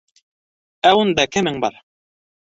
[0.91, 1.77] Ә унда кемең бар?